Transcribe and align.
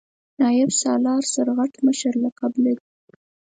نایب 0.39 0.69
سالار 0.81 1.21
سرغټ 1.33 1.73
مشر 1.87 2.13
لقب 2.23 2.53
لري. 2.63 2.83